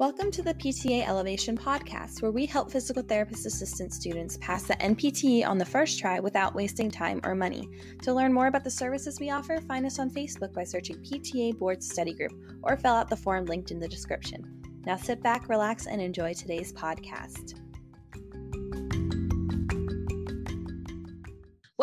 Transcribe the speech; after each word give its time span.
Welcome 0.00 0.30
to 0.30 0.42
the 0.42 0.54
PTA 0.54 1.06
Elevation 1.06 1.58
Podcast, 1.58 2.22
where 2.22 2.30
we 2.30 2.46
help 2.46 2.72
physical 2.72 3.02
therapist 3.02 3.44
assistant 3.44 3.92
students 3.92 4.38
pass 4.38 4.62
the 4.62 4.72
NPTE 4.76 5.46
on 5.46 5.58
the 5.58 5.64
first 5.66 5.98
try 5.98 6.20
without 6.20 6.54
wasting 6.54 6.90
time 6.90 7.20
or 7.22 7.34
money. 7.34 7.68
To 8.04 8.14
learn 8.14 8.32
more 8.32 8.46
about 8.46 8.64
the 8.64 8.70
services 8.70 9.20
we 9.20 9.28
offer, 9.28 9.60
find 9.60 9.84
us 9.84 9.98
on 9.98 10.08
Facebook 10.08 10.54
by 10.54 10.64
searching 10.64 10.96
PTA 10.96 11.58
Board 11.58 11.82
Study 11.82 12.14
Group 12.14 12.32
or 12.62 12.78
fill 12.78 12.94
out 12.94 13.10
the 13.10 13.16
form 13.16 13.44
linked 13.44 13.72
in 13.72 13.78
the 13.78 13.88
description. 13.88 14.62
Now 14.86 14.96
sit 14.96 15.22
back, 15.22 15.50
relax, 15.50 15.86
and 15.86 16.00
enjoy 16.00 16.32
today's 16.32 16.72
podcast. 16.72 17.60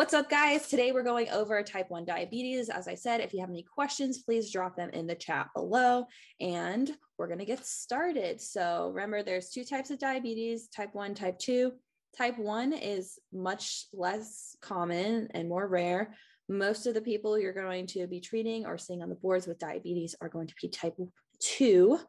What's 0.08 0.24
up, 0.24 0.30
guys? 0.30 0.68
Today 0.68 0.90
we're 0.90 1.02
going 1.02 1.28
over 1.28 1.62
type 1.62 1.90
1 1.90 2.06
diabetes. 2.06 2.70
As 2.70 2.88
I 2.88 2.94
said, 2.94 3.20
if 3.20 3.34
you 3.34 3.40
have 3.40 3.50
any 3.50 3.62
questions, 3.62 4.22
please 4.22 4.50
drop 4.50 4.74
them 4.74 4.88
in 4.94 5.06
the 5.06 5.14
chat 5.14 5.48
below 5.54 6.06
and 6.40 6.90
we're 7.18 7.26
going 7.26 7.40
to 7.40 7.44
get 7.44 7.66
started. 7.66 8.40
So, 8.40 8.90
remember, 8.94 9.22
there's 9.22 9.50
two 9.50 9.64
types 9.64 9.90
of 9.90 9.98
diabetes 9.98 10.68
type 10.68 10.94
1, 10.94 11.14
type 11.14 11.38
2. 11.38 11.72
Type 12.16 12.38
1 12.38 12.72
is 12.72 13.18
much 13.34 13.84
less 13.92 14.56
common 14.62 15.28
and 15.34 15.46
more 15.46 15.68
rare. 15.68 16.14
Most 16.48 16.86
of 16.86 16.94
the 16.94 17.02
people 17.02 17.38
you're 17.38 17.52
going 17.52 17.86
to 17.88 18.06
be 18.06 18.18
treating 18.18 18.64
or 18.64 18.78
seeing 18.78 19.02
on 19.02 19.10
the 19.10 19.14
boards 19.14 19.46
with 19.46 19.58
diabetes 19.58 20.14
are 20.22 20.30
going 20.30 20.46
to 20.46 20.54
be 20.62 20.68
type 20.68 20.96
2 21.40 22.00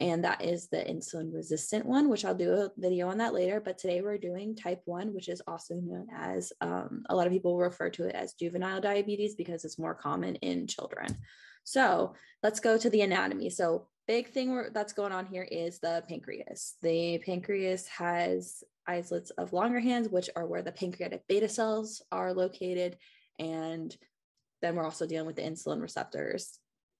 and 0.00 0.24
that 0.24 0.44
is 0.44 0.68
the 0.68 0.78
insulin 0.78 1.32
resistant 1.32 1.86
one, 1.86 2.08
which 2.08 2.24
I'll 2.24 2.34
do 2.34 2.52
a 2.52 2.70
video 2.76 3.08
on 3.08 3.18
that 3.18 3.32
later. 3.32 3.60
But 3.60 3.78
today 3.78 4.02
we're 4.02 4.18
doing 4.18 4.56
type 4.56 4.82
1, 4.86 5.14
which 5.14 5.28
is 5.28 5.40
also 5.46 5.74
known 5.74 6.08
as 6.12 6.52
um, 6.60 7.04
a 7.08 7.14
lot 7.14 7.28
of 7.28 7.32
people 7.32 7.56
refer 7.56 7.90
to 7.90 8.08
it 8.08 8.14
as 8.14 8.34
juvenile 8.34 8.80
diabetes 8.80 9.36
because 9.36 9.64
it's 9.64 9.78
more 9.78 9.94
common 9.94 10.34
in 10.36 10.66
children. 10.66 11.16
So 11.62 12.14
let's 12.42 12.60
go 12.60 12.76
to 12.76 12.90
the 12.90 13.02
anatomy. 13.02 13.50
So, 13.50 13.86
big 14.06 14.28
thing 14.28 14.66
that's 14.74 14.92
going 14.92 15.12
on 15.12 15.24
here 15.24 15.48
is 15.50 15.78
the 15.78 16.04
pancreas. 16.06 16.74
The 16.82 17.18
pancreas 17.24 17.86
has 17.88 18.62
islets 18.86 19.30
of 19.30 19.52
Langerhans, 19.52 20.10
which 20.10 20.28
are 20.36 20.46
where 20.46 20.60
the 20.60 20.72
pancreatic 20.72 21.22
beta 21.26 21.48
cells 21.48 22.02
are 22.12 22.34
located. 22.34 22.98
And 23.38 23.96
then 24.60 24.76
we're 24.76 24.84
also 24.84 25.06
dealing 25.06 25.26
with 25.26 25.36
the 25.36 25.42
insulin 25.42 25.80
receptors 25.80 26.58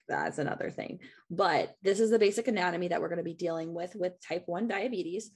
that's 0.08 0.38
another 0.38 0.70
thing. 0.70 1.00
But 1.30 1.74
this 1.82 2.00
is 2.00 2.10
the 2.10 2.18
basic 2.18 2.48
anatomy 2.48 2.88
that 2.88 3.00
we're 3.00 3.08
going 3.08 3.18
to 3.18 3.24
be 3.24 3.34
dealing 3.34 3.72
with 3.72 3.94
with 3.94 4.20
type 4.20 4.44
1 4.46 4.68
diabetes. 4.68 5.30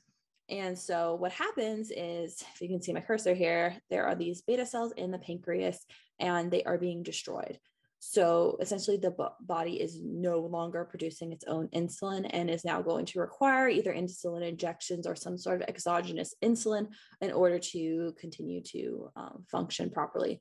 And 0.51 0.79
so 0.79 1.15
what 1.15 1.33
happens 1.33 1.91
is, 1.91 2.43
if 2.55 2.61
you 2.61 2.69
can 2.69 2.81
see 2.81 2.93
my 2.93 3.01
cursor 3.01 3.35
here, 3.35 3.77
there 3.91 4.07
are 4.07 4.15
these 4.15 4.43
beta 4.43 4.65
cells 4.65 4.93
in 4.97 5.11
the 5.11 5.19
pancreas 5.19 5.85
and 6.19 6.51
they 6.51 6.63
are 6.65 6.79
being 6.79 7.03
destroyed. 7.03 7.59
So 8.01 8.57
essentially, 8.61 8.97
the 8.97 9.15
body 9.41 9.81
is 9.81 10.01
no 10.01 10.39
longer 10.39 10.85
producing 10.85 11.33
its 11.33 11.45
own 11.49 11.69
insulin 11.69 12.31
and 12.31 12.49
is 12.49 12.65
now 12.65 12.81
going 12.81 13.07
to 13.07 13.21
require 13.21 13.69
either 13.69 13.93
insulin 13.93 14.47
injections 14.47 15.07
or 15.07 15.17
some 15.17 15.37
sort 15.37 15.61
of 15.61 15.69
exogenous 15.69 16.35
insulin 16.43 16.89
in 17.21 17.33
order 17.33 17.59
to 17.59 18.15
continue 18.19 18.63
to 18.73 19.11
um, 19.17 19.45
function 19.51 19.91
properly. 19.91 20.41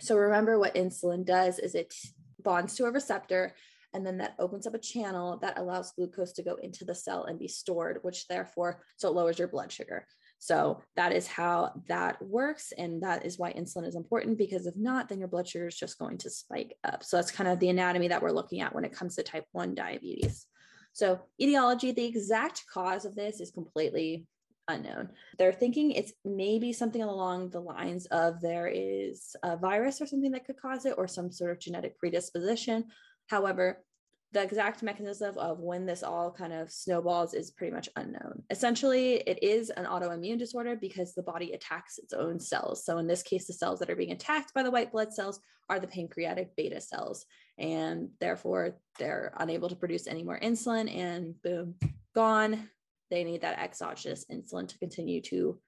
So 0.00 0.16
remember, 0.16 0.58
what 0.58 0.76
insulin 0.76 1.24
does 1.24 1.58
is 1.58 1.74
it 1.74 1.92
bonds 2.44 2.74
to 2.76 2.84
a 2.84 2.90
receptor 2.90 3.54
and 3.94 4.04
then 4.04 4.18
that 4.18 4.34
opens 4.38 4.66
up 4.66 4.74
a 4.74 4.78
channel 4.78 5.38
that 5.38 5.58
allows 5.58 5.92
glucose 5.92 6.32
to 6.32 6.42
go 6.42 6.56
into 6.56 6.84
the 6.84 6.94
cell 6.94 7.24
and 7.24 7.38
be 7.38 7.48
stored 7.48 7.98
which 8.02 8.26
therefore 8.26 8.82
so 8.96 9.08
it 9.08 9.14
lowers 9.14 9.38
your 9.38 9.48
blood 9.48 9.72
sugar. 9.72 10.06
So 10.38 10.82
that 10.96 11.12
is 11.12 11.26
how 11.26 11.72
that 11.88 12.20
works 12.20 12.72
and 12.76 13.02
that 13.02 13.24
is 13.24 13.38
why 13.38 13.52
insulin 13.52 13.86
is 13.86 13.94
important 13.94 14.36
because 14.36 14.66
if 14.66 14.76
not 14.76 15.08
then 15.08 15.20
your 15.20 15.28
blood 15.28 15.48
sugar 15.48 15.68
is 15.68 15.78
just 15.78 15.98
going 15.98 16.18
to 16.18 16.30
spike 16.30 16.76
up. 16.84 17.02
So 17.02 17.16
that's 17.16 17.30
kind 17.30 17.48
of 17.48 17.60
the 17.60 17.70
anatomy 17.70 18.08
that 18.08 18.20
we're 18.20 18.30
looking 18.30 18.60
at 18.60 18.74
when 18.74 18.84
it 18.84 18.92
comes 18.92 19.16
to 19.16 19.22
type 19.22 19.46
1 19.52 19.74
diabetes. 19.74 20.46
So 20.92 21.20
etiology 21.40 21.92
the 21.92 22.04
exact 22.04 22.64
cause 22.72 23.04
of 23.04 23.14
this 23.14 23.40
is 23.40 23.52
completely 23.52 24.26
unknown. 24.68 25.10
They're 25.38 25.52
thinking 25.52 25.92
it's 25.92 26.12
maybe 26.24 26.72
something 26.72 27.02
along 27.02 27.50
the 27.50 27.60
lines 27.60 28.06
of 28.06 28.40
there 28.40 28.68
is 28.68 29.36
a 29.42 29.56
virus 29.56 30.00
or 30.00 30.06
something 30.06 30.32
that 30.32 30.46
could 30.46 30.60
cause 30.60 30.86
it 30.86 30.94
or 30.96 31.06
some 31.06 31.30
sort 31.30 31.50
of 31.50 31.60
genetic 31.60 31.98
predisposition. 31.98 32.86
However, 33.28 33.84
the 34.34 34.42
exact 34.42 34.82
mechanism 34.82 35.38
of 35.38 35.60
when 35.60 35.86
this 35.86 36.02
all 36.02 36.30
kind 36.30 36.52
of 36.52 36.70
snowballs 36.70 37.34
is 37.34 37.52
pretty 37.52 37.72
much 37.72 37.88
unknown. 37.94 38.42
Essentially, 38.50 39.14
it 39.28 39.40
is 39.42 39.70
an 39.70 39.84
autoimmune 39.84 40.38
disorder 40.38 40.74
because 40.74 41.14
the 41.14 41.22
body 41.22 41.52
attacks 41.52 41.98
its 41.98 42.12
own 42.12 42.40
cells. 42.40 42.84
So, 42.84 42.98
in 42.98 43.06
this 43.06 43.22
case, 43.22 43.46
the 43.46 43.52
cells 43.52 43.78
that 43.78 43.90
are 43.90 43.96
being 43.96 44.10
attacked 44.10 44.52
by 44.52 44.64
the 44.64 44.72
white 44.72 44.90
blood 44.90 45.14
cells 45.14 45.38
are 45.70 45.78
the 45.78 45.86
pancreatic 45.86 46.56
beta 46.56 46.80
cells, 46.80 47.26
and 47.58 48.08
therefore 48.20 48.76
they're 48.98 49.32
unable 49.38 49.68
to 49.68 49.76
produce 49.76 50.08
any 50.08 50.24
more 50.24 50.40
insulin, 50.40 50.94
and 50.94 51.40
boom, 51.42 51.76
gone 52.14 52.68
they 53.10 53.24
need 53.24 53.42
that 53.42 53.58
exogenous 53.58 54.24
insulin 54.30 54.68
to 54.68 54.78
continue 54.78 55.20
to 55.22 55.58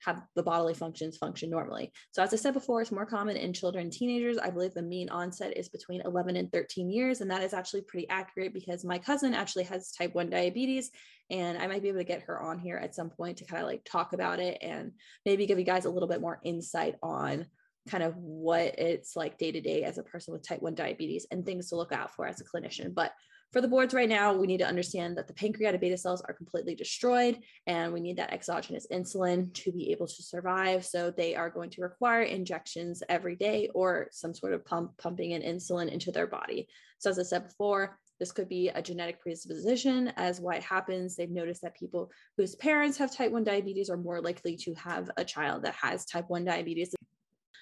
have 0.00 0.22
the 0.36 0.42
bodily 0.42 0.74
functions 0.74 1.16
function 1.16 1.50
normally. 1.50 1.92
So, 2.12 2.22
as 2.22 2.32
I 2.32 2.36
said 2.36 2.54
before, 2.54 2.80
it's 2.80 2.92
more 2.92 3.06
common 3.06 3.36
in 3.36 3.52
children 3.52 3.84
and 3.84 3.92
teenagers. 3.92 4.38
I 4.38 4.50
believe 4.50 4.74
the 4.74 4.82
mean 4.82 5.08
onset 5.08 5.56
is 5.56 5.68
between 5.68 6.02
11 6.02 6.36
and 6.36 6.52
13 6.52 6.90
years. 6.90 7.20
And 7.20 7.30
that 7.30 7.42
is 7.42 7.52
actually 7.52 7.82
pretty 7.82 8.08
accurate 8.08 8.54
because 8.54 8.84
my 8.84 8.98
cousin 8.98 9.34
actually 9.34 9.64
has 9.64 9.92
type 9.92 10.14
1 10.14 10.30
diabetes. 10.30 10.90
And 11.30 11.58
I 11.58 11.66
might 11.66 11.82
be 11.82 11.88
able 11.88 11.98
to 11.98 12.04
get 12.04 12.22
her 12.22 12.40
on 12.40 12.58
here 12.58 12.76
at 12.76 12.94
some 12.94 13.10
point 13.10 13.38
to 13.38 13.44
kind 13.44 13.62
of 13.62 13.68
like 13.68 13.84
talk 13.84 14.12
about 14.12 14.38
it 14.38 14.58
and 14.62 14.92
maybe 15.26 15.46
give 15.46 15.58
you 15.58 15.64
guys 15.64 15.84
a 15.84 15.90
little 15.90 16.08
bit 16.08 16.20
more 16.20 16.40
insight 16.44 16.94
on 17.02 17.46
kind 17.88 18.02
of 18.02 18.16
what 18.16 18.78
it's 18.78 19.16
like 19.16 19.38
day 19.38 19.50
to 19.50 19.60
day 19.60 19.82
as 19.82 19.98
a 19.98 20.02
person 20.02 20.32
with 20.32 20.46
type 20.46 20.62
1 20.62 20.74
diabetes 20.74 21.26
and 21.30 21.44
things 21.44 21.70
to 21.70 21.76
look 21.76 21.92
out 21.92 22.14
for 22.14 22.26
as 22.26 22.40
a 22.40 22.44
clinician. 22.44 22.94
But 22.94 23.12
for 23.52 23.60
the 23.62 23.68
boards 23.68 23.94
right 23.94 24.08
now, 24.08 24.34
we 24.34 24.46
need 24.46 24.58
to 24.58 24.66
understand 24.66 25.16
that 25.16 25.26
the 25.26 25.32
pancreatic 25.32 25.80
beta 25.80 25.96
cells 25.96 26.20
are 26.20 26.34
completely 26.34 26.74
destroyed 26.74 27.38
and 27.66 27.92
we 27.92 28.00
need 28.00 28.18
that 28.18 28.32
exogenous 28.32 28.86
insulin 28.92 29.52
to 29.54 29.72
be 29.72 29.90
able 29.90 30.06
to 30.06 30.22
survive. 30.22 30.84
So 30.84 31.10
they 31.10 31.34
are 31.34 31.48
going 31.48 31.70
to 31.70 31.80
require 31.80 32.22
injections 32.22 33.02
every 33.08 33.36
day 33.36 33.70
or 33.74 34.08
some 34.10 34.34
sort 34.34 34.52
of 34.52 34.66
pump 34.66 34.98
pumping 34.98 35.30
in 35.30 35.42
insulin 35.42 35.90
into 35.90 36.12
their 36.12 36.26
body. 36.26 36.68
So 36.98 37.08
as 37.08 37.18
I 37.18 37.22
said 37.22 37.44
before, 37.44 37.98
this 38.20 38.32
could 38.32 38.48
be 38.48 38.68
a 38.68 38.82
genetic 38.82 39.20
predisposition 39.20 40.12
as 40.16 40.40
why 40.40 40.56
it 40.56 40.64
happens. 40.64 41.14
They've 41.16 41.30
noticed 41.30 41.62
that 41.62 41.76
people 41.76 42.10
whose 42.36 42.56
parents 42.56 42.98
have 42.98 43.14
type 43.14 43.30
1 43.30 43.44
diabetes 43.44 43.88
are 43.88 43.96
more 43.96 44.20
likely 44.20 44.56
to 44.56 44.74
have 44.74 45.08
a 45.16 45.24
child 45.24 45.62
that 45.62 45.74
has 45.74 46.04
type 46.04 46.28
1 46.28 46.44
diabetes 46.44 46.94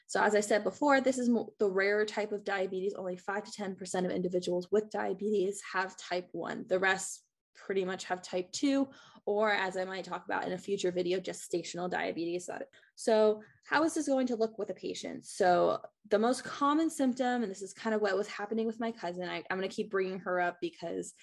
so, 0.09 0.22
as 0.22 0.34
I 0.37 0.41
said 0.41 0.62
before, 0.62 1.00
this 1.00 1.19
is 1.19 1.28
the 1.59 1.69
rarer 1.69 2.05
type 2.05 2.31
of 2.31 2.44
diabetes. 2.44 2.94
Only 2.94 3.17
5 3.17 3.44
to 3.44 3.62
10% 3.62 4.05
of 4.05 4.12
individuals 4.12 4.69
with 4.71 4.91
diabetes 4.91 5.61
have 5.72 5.97
type 5.97 6.28
1. 6.33 6.67
The 6.69 6.78
rest 6.78 7.25
pretty 7.56 7.84
much 7.84 8.05
have 8.05 8.22
type 8.22 8.53
2, 8.53 8.87
or 9.25 9.50
as 9.50 9.77
I 9.77 9.84
might 9.84 10.05
talk 10.05 10.25
about 10.25 10.47
in 10.47 10.53
a 10.53 10.59
future 10.59 10.93
video, 10.93 11.19
gestational 11.19 11.91
diabetes. 11.91 12.49
So, 12.95 13.43
how 13.65 13.83
is 13.83 13.95
this 13.95 14.06
going 14.06 14.28
to 14.28 14.37
look 14.37 14.59
with 14.59 14.71
a 14.71 14.75
patient? 14.75 15.27
So, 15.27 15.81
the 16.09 16.21
most 16.21 16.45
common 16.45 16.89
symptom, 16.89 17.43
and 17.43 17.50
this 17.50 17.62
is 17.62 17.72
kind 17.72 17.95
of 17.95 18.00
what 18.00 18.16
was 18.16 18.28
happening 18.28 18.66
with 18.66 18.78
my 18.78 18.93
cousin, 18.93 19.28
I, 19.28 19.43
I'm 19.50 19.59
going 19.59 19.69
to 19.69 19.75
keep 19.75 19.91
bringing 19.91 20.21
her 20.21 20.41
up 20.41 20.59
because 20.61 21.15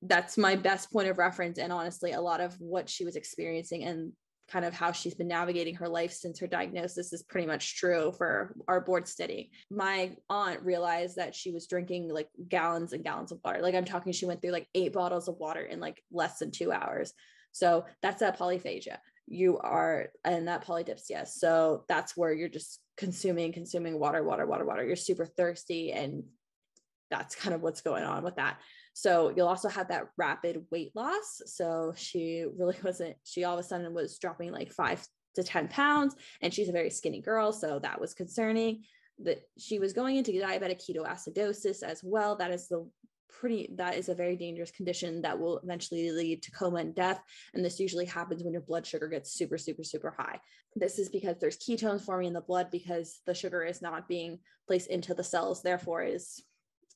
that's 0.00 0.38
my 0.38 0.56
best 0.56 0.90
point 0.90 1.08
of 1.08 1.18
reference 1.18 1.58
and 1.58 1.72
honestly 1.72 2.12
a 2.12 2.20
lot 2.20 2.40
of 2.40 2.54
what 2.60 2.90
she 2.90 3.06
was 3.06 3.16
experiencing 3.16 3.84
and 3.84 4.12
kind 4.48 4.64
of 4.64 4.74
how 4.74 4.92
she's 4.92 5.14
been 5.14 5.28
navigating 5.28 5.74
her 5.74 5.88
life 5.88 6.12
since 6.12 6.38
her 6.38 6.46
diagnosis 6.46 7.12
is 7.12 7.22
pretty 7.22 7.46
much 7.46 7.76
true 7.76 8.12
for 8.16 8.54
our 8.68 8.80
board 8.80 9.08
study. 9.08 9.50
My 9.70 10.16
aunt 10.28 10.62
realized 10.62 11.16
that 11.16 11.34
she 11.34 11.50
was 11.50 11.66
drinking 11.66 12.12
like 12.12 12.28
gallons 12.48 12.92
and 12.92 13.02
gallons 13.02 13.32
of 13.32 13.40
water. 13.44 13.60
Like 13.62 13.74
I'm 13.74 13.84
talking, 13.84 14.12
she 14.12 14.26
went 14.26 14.42
through 14.42 14.52
like 14.52 14.68
eight 14.74 14.92
bottles 14.92 15.28
of 15.28 15.38
water 15.38 15.62
in 15.62 15.80
like 15.80 16.02
less 16.12 16.38
than 16.38 16.50
two 16.50 16.72
hours. 16.72 17.12
So 17.52 17.86
that's 18.02 18.20
that 18.20 18.38
polyphagia. 18.38 18.98
You 19.26 19.58
are, 19.58 20.08
and 20.24 20.48
that 20.48 20.66
polydipsia. 20.66 21.26
So 21.26 21.84
that's 21.88 22.14
where 22.14 22.32
you're 22.32 22.48
just 22.48 22.80
consuming, 22.98 23.52
consuming 23.52 23.98
water, 23.98 24.22
water, 24.22 24.46
water, 24.46 24.66
water. 24.66 24.84
You're 24.84 24.96
super 24.96 25.24
thirsty. 25.24 25.92
And 25.92 26.24
that's 27.10 27.34
kind 27.34 27.54
of 27.54 27.62
what's 27.62 27.80
going 27.80 28.04
on 28.04 28.22
with 28.24 28.36
that. 28.36 28.58
So 28.94 29.32
you'll 29.36 29.48
also 29.48 29.68
have 29.68 29.88
that 29.88 30.08
rapid 30.16 30.64
weight 30.70 30.92
loss. 30.94 31.42
So 31.46 31.92
she 31.96 32.46
really 32.56 32.76
wasn't, 32.84 33.16
she 33.24 33.44
all 33.44 33.58
of 33.58 33.60
a 33.60 33.68
sudden 33.68 33.92
was 33.92 34.18
dropping 34.18 34.52
like 34.52 34.72
five 34.72 35.06
to 35.34 35.42
10 35.42 35.68
pounds, 35.68 36.14
and 36.40 36.54
she's 36.54 36.68
a 36.68 36.72
very 36.72 36.90
skinny 36.90 37.20
girl. 37.20 37.52
So 37.52 37.80
that 37.80 38.00
was 38.00 38.14
concerning. 38.14 38.84
That 39.20 39.42
she 39.58 39.78
was 39.78 39.92
going 39.92 40.16
into 40.16 40.32
diabetic 40.32 40.82
ketoacidosis 40.84 41.82
as 41.84 42.00
well. 42.02 42.34
That 42.36 42.50
is 42.50 42.66
the 42.68 42.88
pretty 43.28 43.68
that 43.76 43.96
is 43.96 44.08
a 44.08 44.14
very 44.14 44.36
dangerous 44.36 44.70
condition 44.70 45.22
that 45.22 45.38
will 45.38 45.58
eventually 45.58 46.10
lead 46.10 46.42
to 46.42 46.50
coma 46.52 46.78
and 46.78 46.94
death 46.94 47.20
and 47.52 47.64
this 47.64 47.80
usually 47.80 48.04
happens 48.04 48.42
when 48.42 48.52
your 48.52 48.62
blood 48.62 48.86
sugar 48.86 49.08
gets 49.08 49.32
super 49.32 49.58
super 49.58 49.82
super 49.82 50.14
high 50.16 50.38
this 50.76 50.98
is 50.98 51.08
because 51.08 51.36
there's 51.40 51.58
ketones 51.58 52.02
forming 52.02 52.28
in 52.28 52.32
the 52.32 52.40
blood 52.40 52.68
because 52.70 53.20
the 53.26 53.34
sugar 53.34 53.64
is 53.64 53.82
not 53.82 54.08
being 54.08 54.38
placed 54.66 54.88
into 54.88 55.14
the 55.14 55.24
cells 55.24 55.62
therefore 55.62 56.02
is 56.02 56.44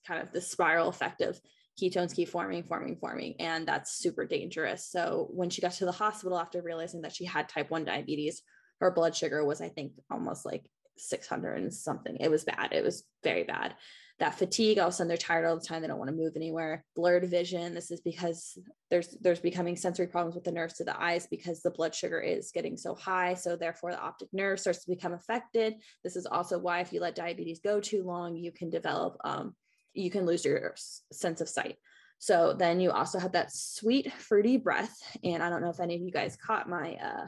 kind 0.07 0.23
of 0.23 0.31
the 0.33 0.41
spiral 0.41 0.89
effect 0.89 1.21
of 1.21 1.41
ketones 1.81 2.15
keep 2.15 2.29
forming, 2.29 2.65
forming, 2.65 2.97
forming, 2.97 3.35
and 3.41 3.67
that's 3.67 3.99
super 3.99 4.25
dangerous. 4.27 4.85
So 4.91 5.29
when 5.31 5.51
she 5.51 5.63
got 5.63 5.73
to 5.73 5.85
the 5.85 5.93
hospital 5.93 6.39
after 6.39 6.61
realizing 6.63 7.03
that 7.03 7.15
she 7.15 7.25
had 7.25 7.49
type 7.49 7.71
1 7.71 7.85
diabetes, 7.85 8.43
her 8.81 8.91
blood 8.91 9.15
sugar 9.15 9.45
was, 9.45 9.61
I 9.61 9.69
think, 9.69 9.93
almost 10.11 10.45
like 10.45 10.69
600 10.97 11.55
and 11.55 11.73
something. 11.73 12.17
It 12.21 12.31
was 12.31 12.45
bad. 12.45 12.73
It 12.73 12.83
was 12.85 13.05
very 13.23 13.45
bad. 13.45 13.75
that 14.19 14.37
fatigue 14.37 14.79
all 14.79 14.89
of 14.89 14.93
a 14.93 14.97
sudden 14.97 15.09
they're 15.09 15.17
tired 15.17 15.45
all 15.47 15.57
the 15.57 15.65
time 15.65 15.81
they 15.81 15.89
don't 15.89 15.99
want 15.99 16.11
to 16.11 16.17
move 16.17 16.33
anywhere 16.35 16.85
blurred 16.97 17.25
vision 17.29 17.75
this 17.75 17.91
is 17.91 18.01
because 18.01 18.59
there's 18.91 19.17
there's 19.21 19.41
becoming 19.41 19.77
sensory 19.77 20.07
problems 20.07 20.35
with 20.35 20.45
the 20.45 20.53
nerves 20.53 20.75
to 20.75 20.85
the 20.85 21.01
eyes 21.01 21.27
because 21.31 21.63
the 21.63 21.71
blood 21.71 21.95
sugar 21.95 22.21
is 22.21 22.51
getting 22.53 22.77
so 22.77 22.95
high 22.95 23.35
so 23.35 23.57
therefore 23.57 23.93
the 23.93 24.01
optic 24.01 24.29
nerve 24.33 24.59
starts 24.59 24.85
to 24.85 24.91
become 24.91 25.13
affected 25.13 25.75
this 26.03 26.17
is 26.17 26.27
also 26.27 26.59
why 26.59 26.81
if 26.81 26.93
you 26.93 27.01
let 27.01 27.15
diabetes 27.15 27.61
go 27.61 27.81
too 27.81 28.03
long 28.03 28.37
you 28.37 28.53
can 28.53 28.71
develop 28.71 29.17
um, 29.25 29.55
you 29.99 30.11
can 30.11 30.27
lose 30.27 30.45
your 30.45 30.75
sense 31.13 31.41
of 31.41 31.49
sight 31.49 31.77
so 32.19 32.53
then 32.53 32.81
you 32.81 32.91
also 32.91 33.19
have 33.19 33.33
that 33.33 33.53
sweet 33.53 34.13
fruity 34.13 34.57
breath 34.57 34.97
and 35.23 35.43
i 35.43 35.51
don't 35.51 35.63
know 35.63 35.71
if 35.71 35.81
any 35.81 35.95
of 35.95 36.01
you 36.01 36.11
guys 36.11 36.37
caught 36.37 36.69
my 36.69 36.95
uh, 36.95 37.27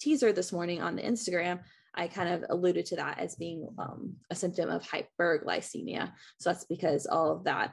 teaser 0.00 0.32
this 0.32 0.52
morning 0.52 0.80
on 0.82 0.96
the 0.96 1.02
instagram 1.02 1.60
I 1.94 2.08
kind 2.08 2.28
of 2.28 2.44
alluded 2.48 2.86
to 2.86 2.96
that 2.96 3.18
as 3.18 3.34
being 3.34 3.68
um, 3.78 4.14
a 4.30 4.34
symptom 4.34 4.70
of 4.70 4.82
hyperglycemia. 4.82 6.10
So 6.38 6.50
that's 6.50 6.64
because 6.64 7.06
all 7.06 7.30
of 7.30 7.44
that 7.44 7.72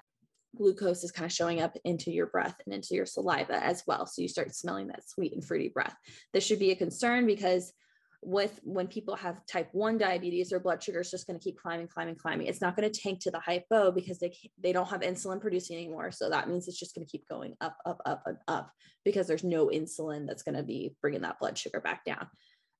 glucose 0.57 1.03
is 1.03 1.11
kind 1.11 1.25
of 1.25 1.31
showing 1.31 1.61
up 1.61 1.77
into 1.85 2.11
your 2.11 2.27
breath 2.27 2.55
and 2.65 2.73
into 2.73 2.95
your 2.95 3.05
saliva 3.05 3.63
as 3.63 3.83
well. 3.87 4.05
So 4.05 4.21
you 4.21 4.27
start 4.27 4.53
smelling 4.53 4.87
that 4.87 5.07
sweet 5.07 5.33
and 5.33 5.45
fruity 5.45 5.69
breath. 5.69 5.95
This 6.33 6.45
should 6.45 6.59
be 6.59 6.71
a 6.71 6.75
concern 6.75 7.25
because 7.27 7.71
with 8.21 8.59
when 8.63 8.87
people 8.87 9.15
have 9.15 9.45
type 9.45 9.69
1 9.71 9.97
diabetes 9.97 10.49
their 10.49 10.59
blood 10.59 10.83
sugar 10.83 10.99
is 10.99 11.09
just 11.09 11.25
going 11.25 11.39
to 11.39 11.43
keep 11.43 11.57
climbing 11.57 11.87
climbing 11.87 12.15
climbing 12.15 12.47
it's 12.47 12.61
not 12.61 12.75
going 12.75 12.89
to 12.89 13.01
tank 13.01 13.19
to 13.19 13.31
the 13.31 13.39
hypo 13.39 13.91
because 13.91 14.19
they 14.19 14.35
they 14.61 14.73
don't 14.73 14.89
have 14.89 15.01
insulin 15.01 15.39
producing 15.39 15.77
anymore 15.77 16.11
so 16.11 16.29
that 16.29 16.49
means 16.49 16.67
it's 16.67 16.79
just 16.79 16.93
going 16.93 17.05
to 17.05 17.11
keep 17.11 17.27
going 17.29 17.55
up 17.61 17.77
up 17.85 18.01
up 18.05 18.23
and 18.25 18.37
up 18.49 18.71
because 19.05 19.25
there's 19.25 19.43
no 19.43 19.67
insulin 19.67 20.27
that's 20.27 20.43
going 20.43 20.55
to 20.55 20.63
be 20.63 20.95
bringing 21.01 21.21
that 21.21 21.39
blood 21.39 21.57
sugar 21.57 21.79
back 21.79 22.03
down 22.03 22.27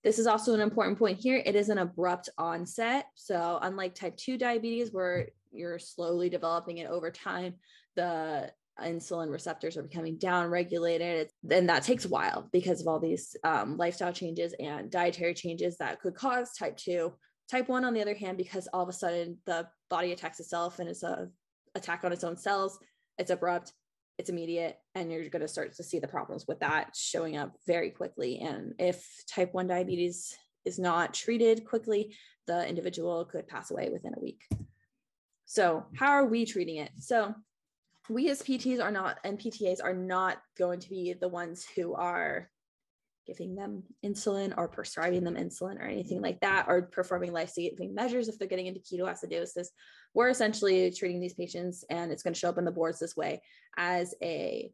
this 0.04 0.18
is 0.18 0.28
also 0.28 0.54
an 0.54 0.62
important 0.62 0.98
point 0.98 1.20
here. 1.20 1.42
It 1.46 1.56
is 1.56 1.70
an 1.70 1.78
abrupt 1.78 2.30
onset. 2.38 3.08
So, 3.16 3.60
unlike 3.62 3.96
type 3.96 4.16
2 4.16 4.38
diabetes, 4.38 4.94
where 4.94 5.28
you're 5.52 5.80
slowly 5.80 6.30
developing 6.30 6.78
it 6.78 6.90
over 6.90 7.12
time, 7.12 7.56
the 7.96 8.52
insulin 8.84 9.32
receptors 9.32 9.78
are 9.78 9.84
becoming 9.84 10.18
downregulated. 10.18 11.30
Then 11.44 11.68
that 11.68 11.84
takes 11.84 12.06
a 12.06 12.10
while 12.10 12.48
because 12.52 12.82
of 12.82 12.88
all 12.88 13.00
these 13.00 13.36
um, 13.44 13.78
lifestyle 13.78 14.14
changes 14.14 14.54
and 14.60 14.90
dietary 14.90 15.34
changes 15.34 15.78
that 15.78 16.02
could 16.02 16.16
cause 16.16 16.54
type 16.54 16.78
2. 16.78 17.14
Type 17.50 17.68
1, 17.68 17.84
on 17.84 17.94
the 17.94 18.02
other 18.02 18.14
hand, 18.14 18.38
because 18.38 18.68
all 18.74 18.84
of 18.84 18.90
a 18.90 18.94
sudden 18.94 19.38
the 19.46 19.68
body 19.90 20.12
attacks 20.12 20.40
itself 20.40 20.80
and 20.80 20.88
it's 20.88 21.04
a 21.04 21.30
attack 21.76 22.04
on 22.04 22.12
its 22.12 22.24
own 22.24 22.38
cells, 22.38 22.78
it's 23.18 23.32
abrupt 23.32 23.74
it's 24.20 24.30
immediate 24.30 24.78
and 24.96 25.10
you're 25.10 25.30
going 25.30 25.42
to 25.42 25.48
start 25.48 25.74
to 25.74 25.84
see 25.84 25.98
the 25.98 26.08
problems 26.08 26.46
with 26.46 26.60
that 26.60 26.94
showing 26.94 27.38
up 27.38 27.54
very 27.66 27.90
quickly 27.90 28.40
and 28.40 28.74
if 28.78 29.08
type 29.34 29.54
1 29.54 29.66
diabetes 29.68 30.38
is 30.66 30.78
not 30.78 31.14
treated 31.14 31.66
quickly 31.66 32.14
the 32.46 32.68
individual 32.68 33.24
could 33.24 33.48
pass 33.48 33.72
away 33.72 33.90
within 33.90 34.14
a 34.14 34.20
week 34.20 34.42
so 35.46 35.86
how 35.96 36.10
are 36.10 36.26
we 36.26 36.46
treating 36.46 36.76
it 36.76 36.92
so 37.00 37.34
we 38.10 38.30
as 38.30 38.42
pts 38.42 38.82
are 38.82 38.92
not 38.92 39.20
and 39.24 39.38
ptas 39.38 39.84
are 39.84 39.94
not 39.94 40.38
going 40.58 40.80
to 40.80 40.90
be 40.90 41.14
the 41.14 41.28
ones 41.28 41.66
who 41.76 41.94
are 41.94 42.50
giving 43.30 43.56
them 43.56 43.84
insulin 44.04 44.54
or 44.58 44.68
prescribing 44.68 45.24
them 45.24 45.36
insulin 45.36 45.80
or 45.80 45.84
anything 45.84 46.20
like 46.20 46.40
that, 46.40 46.66
or 46.68 46.82
performing 46.82 47.32
life 47.32 47.50
saving 47.50 47.94
measures 47.94 48.28
if 48.28 48.40
they're 48.40 48.48
getting 48.48 48.66
into 48.66 48.80
ketoacidosis. 48.80 49.68
We're 50.16 50.30
essentially 50.30 50.92
treating 50.92 51.22
these 51.22 51.36
patients, 51.36 51.86
and 51.92 52.12
it's 52.12 52.24
going 52.24 52.34
to 52.34 52.40
show 52.40 52.50
up 52.50 52.58
in 52.58 52.66
the 52.66 52.72
boards 52.72 52.98
this 52.98 53.16
way 53.16 53.44
as 53.78 54.16
a 54.24 54.72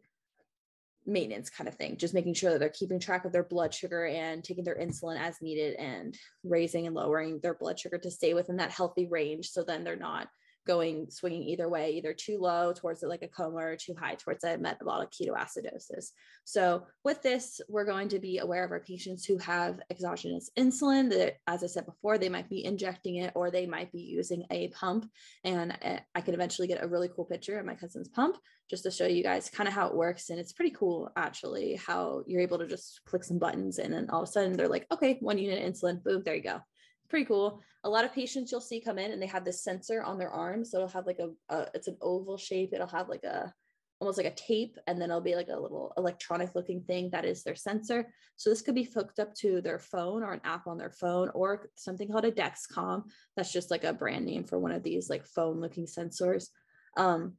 maintenance 1.05 1.49
kind 1.49 1.67
of 1.67 1.75
thing, 1.75 1.97
just 1.97 2.13
making 2.13 2.33
sure 2.33 2.51
that 2.51 2.59
they're 2.59 2.69
keeping 2.69 2.99
track 2.99 3.25
of 3.25 3.33
their 3.33 3.43
blood 3.43 3.73
sugar 3.73 4.05
and 4.05 4.41
taking 4.41 4.63
their 4.63 4.79
insulin 4.79 5.19
as 5.19 5.41
needed 5.41 5.75
and 5.75 6.17
raising 6.45 6.87
and 6.87 6.95
lowering 6.95 7.39
their 7.41 7.55
blood 7.55 7.77
sugar 7.77 7.97
to 7.97 8.09
stay 8.09 8.33
within 8.33 8.55
that 8.55 8.71
healthy 8.71 9.05
range. 9.05 9.49
So 9.49 9.63
then 9.63 9.83
they're 9.83 9.97
not 9.97 10.29
going 10.65 11.09
swinging 11.09 11.43
either 11.43 11.69
way, 11.69 11.91
either 11.91 12.13
too 12.13 12.37
low 12.39 12.73
towards 12.73 13.03
it 13.03 13.07
like 13.07 13.21
a 13.23 13.27
coma 13.27 13.57
or 13.57 13.75
too 13.75 13.95
high 13.97 14.15
towards 14.15 14.43
a 14.43 14.57
metabolic 14.57 15.11
ketoacidosis. 15.11 16.11
So 16.43 16.85
with 17.03 17.21
this, 17.21 17.61
we're 17.69 17.85
going 17.85 18.09
to 18.09 18.19
be 18.19 18.39
aware 18.39 18.63
of 18.63 18.71
our 18.71 18.79
patients 18.79 19.25
who 19.25 19.37
have 19.39 19.79
exogenous 19.89 20.49
insulin 20.57 21.09
that, 21.11 21.37
as 21.47 21.63
I 21.63 21.67
said 21.67 21.85
before, 21.85 22.17
they 22.17 22.29
might 22.29 22.49
be 22.49 22.65
injecting 22.65 23.17
it 23.17 23.31
or 23.35 23.51
they 23.51 23.65
might 23.65 23.91
be 23.91 24.01
using 24.01 24.45
a 24.51 24.69
pump. 24.69 25.09
And 25.43 25.77
eh, 25.81 25.99
I 26.13 26.21
can 26.21 26.33
eventually 26.33 26.67
get 26.67 26.83
a 26.83 26.87
really 26.87 27.09
cool 27.15 27.25
picture 27.25 27.59
of 27.59 27.65
my 27.65 27.75
cousin's 27.75 28.09
pump 28.09 28.37
just 28.69 28.83
to 28.83 28.91
show 28.91 29.05
you 29.05 29.23
guys 29.23 29.49
kind 29.49 29.67
of 29.67 29.73
how 29.73 29.87
it 29.87 29.95
works. 29.95 30.29
And 30.29 30.39
it's 30.39 30.53
pretty 30.53 30.75
cool 30.75 31.11
actually 31.15 31.75
how 31.75 32.23
you're 32.25 32.41
able 32.41 32.57
to 32.59 32.67
just 32.67 33.01
click 33.05 33.23
some 33.23 33.39
buttons 33.39 33.77
and 33.77 33.93
then 33.93 34.09
all 34.09 34.23
of 34.23 34.29
a 34.29 34.31
sudden 34.31 34.53
they're 34.53 34.67
like, 34.67 34.87
okay, 34.91 35.17
one 35.21 35.37
unit 35.37 35.63
insulin, 35.63 36.03
boom, 36.03 36.23
there 36.23 36.35
you 36.35 36.41
go 36.41 36.61
pretty 37.09 37.25
cool. 37.25 37.61
A 37.83 37.89
lot 37.89 38.05
of 38.05 38.13
patients 38.13 38.51
you'll 38.51 38.61
see 38.61 38.79
come 38.81 38.97
in 38.97 39.11
and 39.11 39.21
they 39.21 39.27
have 39.27 39.45
this 39.45 39.63
sensor 39.63 40.01
on 40.03 40.17
their 40.17 40.31
arm. 40.31 40.65
So 40.65 40.77
it'll 40.77 40.89
have 40.89 41.07
like 41.07 41.19
a, 41.19 41.29
a 41.53 41.67
it's 41.73 41.87
an 41.87 41.97
oval 42.01 42.37
shape. 42.37 42.73
It'll 42.73 42.87
have 42.87 43.09
like 43.09 43.23
a 43.23 43.53
almost 44.01 44.17
like 44.17 44.27
a 44.27 44.35
tape 44.35 44.77
and 44.87 44.99
then 44.99 45.09
it'll 45.09 45.21
be 45.21 45.35
like 45.35 45.47
a 45.47 45.59
little 45.59 45.93
electronic 45.97 46.53
looking 46.53 46.81
thing 46.81 47.09
that 47.11 47.25
is 47.25 47.43
their 47.43 47.55
sensor. 47.55 48.11
So 48.35 48.49
this 48.49 48.61
could 48.61 48.75
be 48.75 48.83
hooked 48.83 49.19
up 49.19 49.33
to 49.35 49.61
their 49.61 49.79
phone 49.79 50.21
or 50.21 50.33
an 50.33 50.41
app 50.43 50.67
on 50.67 50.77
their 50.77 50.91
phone 50.91 51.29
or 51.33 51.69
something 51.75 52.11
called 52.11 52.25
a 52.25 52.31
Dexcom. 52.31 53.03
That's 53.37 53.53
just 53.53 53.71
like 53.71 53.85
a 53.85 53.93
brand 53.93 54.25
name 54.25 54.43
for 54.43 54.59
one 54.59 54.71
of 54.71 54.83
these 54.83 55.09
like 55.09 55.25
phone 55.25 55.61
looking 55.61 55.85
sensors. 55.85 56.49
Um, 56.97 57.35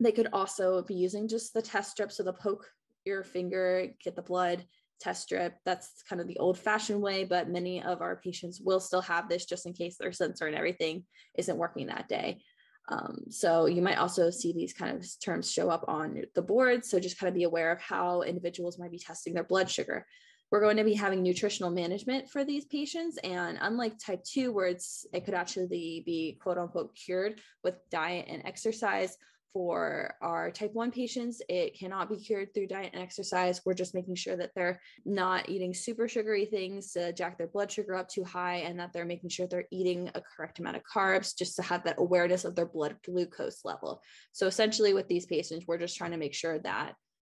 they 0.00 0.12
could 0.12 0.28
also 0.32 0.82
be 0.82 0.94
using 0.94 1.28
just 1.28 1.52
the 1.52 1.62
test 1.62 1.90
strip. 1.90 2.10
So 2.10 2.22
they'll 2.22 2.32
poke 2.32 2.66
your 3.04 3.22
finger, 3.22 3.88
get 4.02 4.16
the 4.16 4.22
blood, 4.22 4.64
test 5.00 5.22
strip. 5.22 5.54
That's 5.64 6.02
kind 6.08 6.20
of 6.20 6.28
the 6.28 6.38
old 6.38 6.58
fashioned 6.58 7.00
way, 7.00 7.24
but 7.24 7.48
many 7.48 7.82
of 7.82 8.00
our 8.00 8.16
patients 8.16 8.60
will 8.60 8.80
still 8.80 9.02
have 9.02 9.28
this 9.28 9.44
just 9.44 9.66
in 9.66 9.72
case 9.72 9.96
their 9.98 10.12
sensor 10.12 10.46
and 10.46 10.56
everything 10.56 11.04
isn't 11.36 11.56
working 11.56 11.86
that 11.86 12.08
day. 12.08 12.40
Um, 12.88 13.24
so 13.30 13.66
you 13.66 13.82
might 13.82 13.98
also 13.98 14.30
see 14.30 14.52
these 14.52 14.72
kind 14.72 14.96
of 14.96 15.06
terms 15.20 15.50
show 15.50 15.70
up 15.70 15.84
on 15.88 16.22
the 16.34 16.42
board. 16.42 16.84
So 16.84 17.00
just 17.00 17.18
kind 17.18 17.28
of 17.28 17.34
be 17.34 17.42
aware 17.42 17.72
of 17.72 17.80
how 17.80 18.22
individuals 18.22 18.78
might 18.78 18.92
be 18.92 18.98
testing 18.98 19.34
their 19.34 19.44
blood 19.44 19.68
sugar. 19.68 20.06
We're 20.50 20.60
going 20.60 20.76
to 20.76 20.84
be 20.84 20.94
having 20.94 21.22
nutritional 21.22 21.70
management 21.70 22.30
for 22.30 22.44
these 22.44 22.66
patients. 22.66 23.18
And 23.24 23.58
unlike 23.60 23.98
type 23.98 24.22
2, 24.22 24.52
where 24.52 24.68
it's 24.68 25.04
it 25.12 25.24
could 25.24 25.34
actually 25.34 25.66
be 25.66 26.38
quote 26.40 26.58
unquote 26.58 26.94
cured 26.94 27.40
with 27.64 27.74
diet 27.90 28.26
and 28.28 28.42
exercise, 28.44 29.16
for 29.56 30.14
our 30.20 30.50
type 30.50 30.74
1 30.74 30.90
patients, 30.90 31.40
it 31.48 31.78
cannot 31.78 32.10
be 32.10 32.18
cured 32.18 32.52
through 32.52 32.66
diet 32.66 32.90
and 32.92 33.02
exercise. 33.02 33.62
We're 33.64 33.72
just 33.72 33.94
making 33.94 34.16
sure 34.16 34.36
that 34.36 34.50
they're 34.54 34.82
not 35.06 35.48
eating 35.48 35.72
super 35.72 36.08
sugary 36.08 36.44
things 36.44 36.92
to 36.92 37.14
jack 37.14 37.38
their 37.38 37.46
blood 37.46 37.72
sugar 37.72 37.94
up 37.94 38.06
too 38.06 38.22
high 38.22 38.56
and 38.56 38.78
that 38.78 38.92
they're 38.92 39.06
making 39.06 39.30
sure 39.30 39.46
they're 39.46 39.64
eating 39.70 40.10
a 40.14 40.20
correct 40.20 40.58
amount 40.58 40.76
of 40.76 40.82
carbs 40.82 41.34
just 41.34 41.56
to 41.56 41.62
have 41.62 41.84
that 41.84 41.94
awareness 41.96 42.44
of 42.44 42.54
their 42.54 42.66
blood 42.66 42.96
glucose 43.02 43.64
level. 43.64 44.02
So 44.32 44.46
essentially, 44.46 44.92
with 44.92 45.08
these 45.08 45.24
patients, 45.24 45.64
we're 45.66 45.78
just 45.78 45.96
trying 45.96 46.10
to 46.10 46.18
make 46.18 46.34
sure 46.34 46.58
that 46.58 46.92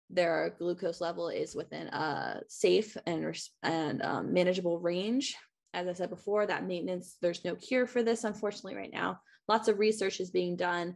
their 0.09 0.55
glucose 0.57 1.01
level 1.01 1.27
is 1.27 1.53
within 1.53 1.87
a 1.87 2.39
safe 2.47 2.95
and, 3.05 3.37
and 3.63 4.01
um, 4.01 4.31
manageable 4.31 4.79
range. 4.79 5.35
As 5.73 5.89
I 5.89 5.93
said 5.93 6.09
before, 6.09 6.47
that 6.47 6.65
maintenance, 6.65 7.17
there's 7.21 7.43
no 7.43 7.55
cure 7.55 7.85
for 7.85 8.01
this, 8.01 8.23
unfortunately, 8.23 8.75
right 8.75 8.93
now. 8.93 9.19
Lots 9.49 9.67
of 9.67 9.77
research 9.77 10.21
is 10.21 10.31
being 10.31 10.55
done 10.55 10.95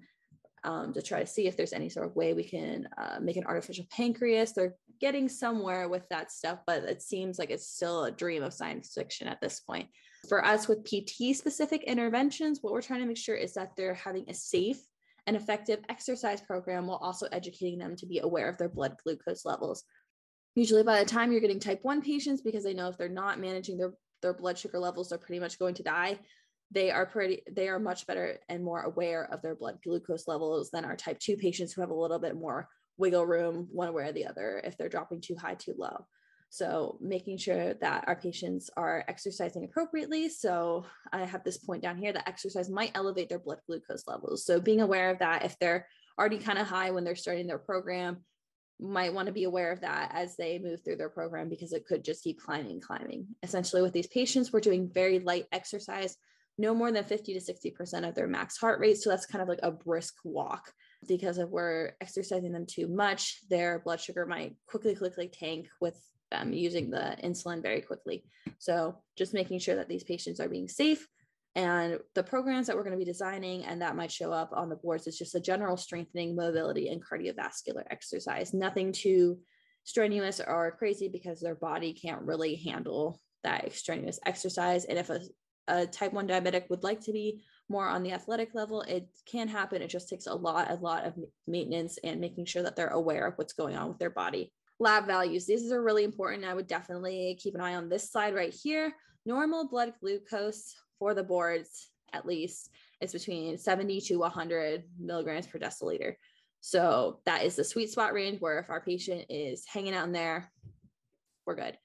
um, 0.67 0.91
to 0.93 1.01
try 1.01 1.21
to 1.21 1.25
see 1.25 1.47
if 1.47 1.55
there's 1.55 1.71
any 1.71 1.87
sort 1.87 2.05
of 2.05 2.15
way 2.15 2.33
we 2.33 2.43
can 2.43 2.89
uh, 2.97 3.19
make 3.21 3.37
an 3.37 3.45
artificial 3.45 3.85
pancreas. 3.89 4.51
They're 4.51 4.75
getting 4.99 5.29
somewhere 5.29 5.87
with 5.87 6.03
that 6.09 6.29
stuff, 6.29 6.59
but 6.67 6.83
it 6.83 7.01
seems 7.01 7.39
like 7.39 7.49
it's 7.49 7.69
still 7.69 8.03
a 8.03 8.11
dream 8.11 8.43
of 8.43 8.53
science 8.53 8.91
fiction 8.93 9.29
at 9.29 9.39
this 9.39 9.61
point. 9.61 9.87
For 10.27 10.43
us 10.43 10.67
with 10.67 10.83
PT 10.83 11.37
specific 11.37 11.83
interventions, 11.83 12.59
what 12.61 12.73
we're 12.73 12.81
trying 12.81 12.99
to 12.99 13.05
make 13.05 13.17
sure 13.17 13.35
is 13.35 13.53
that 13.53 13.77
they're 13.77 13.93
having 13.93 14.25
a 14.27 14.33
safe 14.33 14.81
and 15.25 15.37
effective 15.37 15.79
exercise 15.87 16.41
program 16.41 16.87
while 16.87 16.97
also 16.97 17.27
educating 17.31 17.79
them 17.79 17.95
to 17.95 18.05
be 18.05 18.19
aware 18.19 18.49
of 18.49 18.57
their 18.57 18.69
blood 18.69 18.97
glucose 19.01 19.45
levels. 19.45 19.85
Usually, 20.55 20.83
by 20.83 20.99
the 20.99 21.09
time 21.09 21.31
you're 21.31 21.39
getting 21.39 21.61
type 21.61 21.79
1 21.83 22.01
patients, 22.01 22.41
because 22.41 22.65
they 22.65 22.73
know 22.73 22.89
if 22.89 22.97
they're 22.97 23.07
not 23.07 23.39
managing 23.39 23.77
their, 23.77 23.93
their 24.21 24.33
blood 24.33 24.57
sugar 24.57 24.79
levels, 24.79 25.09
they're 25.09 25.17
pretty 25.17 25.39
much 25.39 25.59
going 25.59 25.75
to 25.75 25.83
die 25.83 26.19
they 26.71 26.91
are 26.91 27.05
pretty 27.05 27.43
they 27.51 27.69
are 27.69 27.79
much 27.79 28.05
better 28.07 28.39
and 28.49 28.63
more 28.63 28.81
aware 28.81 29.23
of 29.31 29.41
their 29.41 29.55
blood 29.55 29.77
glucose 29.83 30.27
levels 30.27 30.69
than 30.71 30.85
our 30.85 30.95
type 30.95 31.19
2 31.19 31.37
patients 31.37 31.73
who 31.73 31.81
have 31.81 31.91
a 31.91 31.95
little 31.95 32.19
bit 32.19 32.35
more 32.35 32.67
wiggle 32.97 33.25
room 33.25 33.67
one 33.71 33.93
way 33.93 34.03
or 34.03 34.11
the 34.11 34.25
other 34.25 34.61
if 34.63 34.77
they're 34.77 34.89
dropping 34.89 35.21
too 35.21 35.35
high 35.35 35.55
too 35.55 35.73
low. 35.77 36.05
So 36.49 36.97
making 37.01 37.37
sure 37.37 37.73
that 37.75 38.05
our 38.07 38.15
patients 38.15 38.69
are 38.77 39.03
exercising 39.07 39.65
appropriately. 39.65 40.29
So 40.29 40.85
i 41.11 41.25
have 41.25 41.43
this 41.43 41.57
point 41.57 41.83
down 41.83 41.97
here 41.97 42.13
that 42.13 42.27
exercise 42.27 42.69
might 42.69 42.91
elevate 42.95 43.29
their 43.29 43.39
blood 43.39 43.59
glucose 43.67 44.07
levels. 44.07 44.45
So 44.45 44.59
being 44.59 44.81
aware 44.81 45.09
of 45.09 45.19
that 45.19 45.45
if 45.45 45.57
they're 45.59 45.87
already 46.17 46.39
kind 46.39 46.57
of 46.57 46.67
high 46.67 46.91
when 46.91 47.03
they're 47.03 47.15
starting 47.15 47.47
their 47.47 47.59
program 47.59 48.17
might 48.79 49.13
want 49.13 49.25
to 49.25 49.33
be 49.33 49.43
aware 49.43 49.71
of 49.71 49.81
that 49.81 50.11
as 50.13 50.35
they 50.37 50.59
move 50.59 50.83
through 50.83 50.95
their 50.95 51.09
program 51.09 51.49
because 51.49 51.73
it 51.73 51.85
could 51.85 52.03
just 52.03 52.23
keep 52.23 52.39
climbing 52.39 52.79
climbing. 52.79 53.27
Essentially 53.43 53.81
with 53.81 53.93
these 53.93 54.07
patients 54.07 54.51
we're 54.51 54.59
doing 54.59 54.89
very 54.91 55.19
light 55.19 55.45
exercise 55.51 56.15
no 56.57 56.73
more 56.73 56.91
than 56.91 57.03
50 57.03 57.33
to 57.33 57.39
60% 57.39 58.07
of 58.07 58.15
their 58.15 58.27
max 58.27 58.57
heart 58.57 58.79
rate. 58.79 58.97
So 58.97 59.09
that's 59.09 59.25
kind 59.25 59.41
of 59.41 59.47
like 59.47 59.59
a 59.63 59.71
brisk 59.71 60.15
walk 60.23 60.71
because 61.07 61.37
if 61.37 61.49
we're 61.49 61.93
exercising 62.01 62.51
them 62.51 62.65
too 62.65 62.87
much, 62.87 63.39
their 63.49 63.79
blood 63.79 64.01
sugar 64.01 64.25
might 64.25 64.55
quickly, 64.67 64.95
quickly 64.95 65.27
tank 65.27 65.67
with 65.79 65.99
them 66.31 66.51
using 66.53 66.89
the 66.89 67.15
insulin 67.23 67.61
very 67.61 67.81
quickly. 67.81 68.25
So 68.57 68.97
just 69.17 69.33
making 69.33 69.59
sure 69.59 69.75
that 69.75 69.87
these 69.87 70.03
patients 70.03 70.39
are 70.39 70.49
being 70.49 70.67
safe 70.67 71.07
And 71.57 71.97
the 72.13 72.21
programs 72.21 72.67
that 72.67 72.75
we're 72.75 72.83
going 72.83 72.93
to 72.93 73.03
be 73.03 73.11
designing 73.11 73.65
and 73.65 73.81
that 73.81 73.95
might 73.95 74.11
show 74.11 74.31
up 74.31 74.51
on 74.53 74.69
the 74.69 74.75
boards 74.75 75.07
is 75.07 75.17
just 75.17 75.33
a 75.33 75.39
general 75.39 75.75
strengthening, 75.75 76.35
mobility, 76.35 76.89
and 76.89 77.03
cardiovascular 77.03 77.81
exercise. 77.89 78.53
Nothing 78.53 78.91
too 78.91 79.39
strenuous 79.83 80.39
or 80.39 80.75
crazy 80.77 81.07
because 81.07 81.39
their 81.41 81.55
body 81.55 81.93
can't 81.93 82.21
really 82.21 82.57
handle 82.57 83.19
that 83.43 83.65
extraneous 83.65 84.19
exercise. 84.23 84.85
And 84.85 84.99
if 84.99 85.09
a, 85.09 85.19
a 85.67 85.85
type 85.85 86.13
1 86.13 86.27
diabetic 86.27 86.69
would 86.69 86.83
like 86.83 87.01
to 87.01 87.11
be 87.11 87.43
more 87.69 87.87
on 87.87 88.03
the 88.03 88.13
athletic 88.13 88.55
level, 88.55 88.81
it 88.83 89.07
can 89.25 89.47
happen. 89.47 89.81
It 89.81 89.89
just 89.89 90.09
takes 90.09 90.27
a 90.27 90.33
lot, 90.33 90.71
a 90.71 90.75
lot 90.75 91.05
of 91.05 91.15
maintenance 91.47 91.97
and 92.03 92.21
making 92.21 92.45
sure 92.45 92.63
that 92.63 92.75
they're 92.75 92.87
aware 92.87 93.27
of 93.27 93.33
what's 93.35 93.53
going 93.53 93.75
on 93.75 93.89
with 93.89 93.99
their 93.99 94.09
body. 94.09 94.53
Lab 94.79 95.05
values, 95.07 95.45
these 95.45 95.71
are 95.71 95.81
really 95.81 96.03
important. 96.03 96.45
I 96.45 96.53
would 96.53 96.67
definitely 96.67 97.37
keep 97.41 97.55
an 97.55 97.61
eye 97.61 97.75
on 97.75 97.89
this 97.89 98.11
slide 98.11 98.35
right 98.35 98.53
here. 98.53 98.93
Normal 99.25 99.67
blood 99.67 99.93
glucose 99.99 100.75
for 100.99 101.13
the 101.13 101.23
boards, 101.23 101.89
at 102.13 102.25
least, 102.25 102.69
is 103.01 103.11
between 103.11 103.57
70 103.57 104.01
to 104.01 104.17
100 104.17 104.83
milligrams 104.99 105.47
per 105.47 105.59
deciliter. 105.59 106.13
So 106.61 107.19
that 107.25 107.43
is 107.43 107.55
the 107.55 107.63
sweet 107.63 107.91
spot 107.91 108.13
range 108.13 108.39
where 108.39 108.59
if 108.59 108.69
our 108.69 108.81
patient 108.81 109.25
is 109.29 109.65
hanging 109.65 109.93
out 109.93 110.07
in 110.07 110.13
there, 110.13 110.51
we're 111.45 111.55
good. 111.55 111.77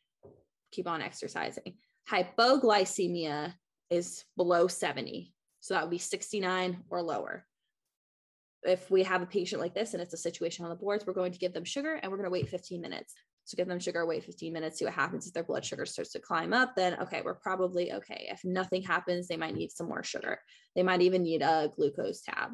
Keep 0.71 0.89
on 0.89 1.03
exercising. 1.03 1.75
Hypoglycemia 2.11 3.55
is 3.93 4.25
below 4.37 4.67
70. 4.67 5.33
So 5.61 5.75
that 5.75 5.83
would 5.83 5.91
be 5.91 5.99
69 5.99 6.79
or 6.91 7.03
lower. 7.03 7.45
If 8.65 8.91
we 8.91 9.03
have 9.03 9.23
a 9.23 9.27
patient 9.27 9.61
like 9.61 9.75
this 9.75 9.93
and 9.93 10.03
it's 10.03 10.15
a 10.15 10.19
situation 10.19 10.65
on 10.65 10.71
the 10.71 10.77
boards, 10.77 11.05
we're 11.07 11.13
going 11.13 11.33
to 11.33 11.39
give 11.39 11.53
them 11.53 11.65
sugar 11.65 11.99
and 12.01 12.11
we're 12.11 12.17
going 12.17 12.29
to 12.29 12.33
wait 12.33 12.49
15 12.49 12.81
minutes. 12.81 13.13
So 13.45 13.57
give 13.57 13.69
them 13.69 13.81
sugar, 13.81 14.07
wait 14.07 14.25
15 14.25 14.53
minutes, 14.53 14.79
see 14.79 14.85
what 14.85 14.95
happens. 14.95 15.27
If 15.27 15.35
their 15.35 15.43
blood 15.43 15.65
sugar 15.65 15.85
starts 15.85 16.13
to 16.13 16.21
climb 16.21 16.53
up, 16.53 16.75
then 16.77 16.99
okay, 17.01 17.23
we're 17.25 17.35
probably 17.35 17.93
okay. 17.93 18.29
If 18.31 18.45
nothing 18.45 18.83
happens, 18.83 19.27
they 19.27 19.37
might 19.37 19.55
need 19.55 19.73
some 19.73 19.89
more 19.89 20.05
sugar. 20.05 20.39
They 20.75 20.83
might 20.83 21.03
even 21.03 21.23
need 21.23 21.43
a 21.43 21.71
glucose 21.75 22.23
tab. 22.23 22.53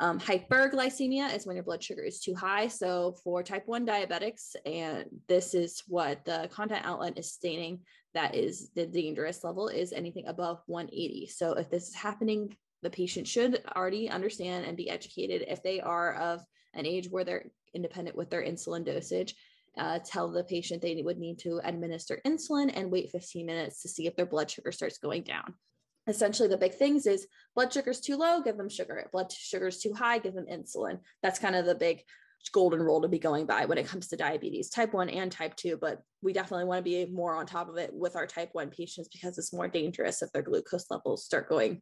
Um, 0.00 0.18
hyperglycemia 0.18 1.34
is 1.34 1.46
when 1.46 1.56
your 1.56 1.64
blood 1.64 1.82
sugar 1.82 2.02
is 2.02 2.20
too 2.20 2.34
high. 2.34 2.68
So 2.68 3.16
for 3.22 3.42
type 3.42 3.64
1 3.66 3.86
diabetics, 3.86 4.56
and 4.64 5.04
this 5.28 5.52
is 5.52 5.82
what 5.88 6.24
the 6.24 6.48
content 6.50 6.86
outlet 6.86 7.18
is 7.18 7.30
stating 7.30 7.80
that 8.14 8.34
is 8.34 8.70
the 8.74 8.86
dangerous 8.86 9.44
level 9.44 9.68
is 9.68 9.92
anything 9.92 10.26
above 10.26 10.60
180. 10.66 11.26
So 11.26 11.52
if 11.52 11.70
this 11.70 11.88
is 11.88 11.94
happening, 11.94 12.56
the 12.82 12.90
patient 12.90 13.28
should 13.28 13.62
already 13.76 14.08
understand 14.08 14.64
and 14.64 14.76
be 14.76 14.90
educated 14.90 15.44
if 15.48 15.62
they 15.62 15.80
are 15.80 16.14
of 16.14 16.40
an 16.74 16.86
age 16.86 17.08
where 17.10 17.24
they're 17.24 17.46
independent 17.74 18.16
with 18.16 18.30
their 18.30 18.42
insulin 18.42 18.84
dosage. 18.84 19.34
Uh, 19.78 20.00
tell 20.04 20.28
the 20.30 20.42
patient 20.42 20.82
they 20.82 21.00
would 21.00 21.18
need 21.18 21.38
to 21.38 21.60
administer 21.62 22.20
insulin 22.26 22.72
and 22.74 22.90
wait 22.90 23.08
15 23.10 23.46
minutes 23.46 23.82
to 23.82 23.88
see 23.88 24.06
if 24.06 24.16
their 24.16 24.26
blood 24.26 24.50
sugar 24.50 24.72
starts 24.72 24.98
going 24.98 25.22
down 25.22 25.54
essentially 26.06 26.48
the 26.48 26.56
big 26.56 26.74
things 26.74 27.06
is 27.06 27.26
blood 27.54 27.72
sugar's 27.72 28.00
too 28.00 28.16
low 28.16 28.40
give 28.42 28.56
them 28.56 28.68
sugar 28.68 29.08
blood 29.12 29.30
sugar's 29.30 29.78
too 29.78 29.92
high 29.92 30.18
give 30.18 30.34
them 30.34 30.46
insulin 30.50 30.98
that's 31.22 31.38
kind 31.38 31.54
of 31.54 31.66
the 31.66 31.74
big 31.74 32.02
golden 32.52 32.80
rule 32.80 33.00
to 33.00 33.08
be 33.08 33.18
going 33.18 33.46
by 33.46 33.64
when 33.64 33.78
it 33.78 33.86
comes 33.86 34.08
to 34.08 34.16
diabetes 34.16 34.70
type 34.70 34.92
1 34.92 35.08
and 35.08 35.30
type 35.30 35.54
2 35.56 35.78
but 35.80 36.00
we 36.22 36.32
definitely 36.32 36.64
want 36.64 36.78
to 36.78 36.82
be 36.82 37.06
more 37.06 37.34
on 37.34 37.46
top 37.46 37.68
of 37.68 37.76
it 37.76 37.90
with 37.92 38.16
our 38.16 38.26
type 38.26 38.50
1 38.52 38.70
patients 38.70 39.08
because 39.12 39.38
it's 39.38 39.52
more 39.52 39.68
dangerous 39.68 40.22
if 40.22 40.32
their 40.32 40.42
glucose 40.42 40.90
levels 40.90 41.24
start 41.24 41.48
going 41.48 41.80